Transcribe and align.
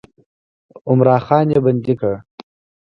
عمرا 0.89 1.17
خان 1.25 1.45
یې 1.53 1.59
بندي 1.65 1.93
کړ. 1.99 2.13